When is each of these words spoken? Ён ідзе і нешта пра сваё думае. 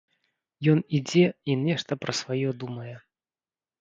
Ён 0.73 0.79
ідзе 0.99 1.21
і 1.51 1.59
нешта 1.67 1.91
пра 2.05 2.11
сваё 2.23 2.49
думае. 2.65 2.95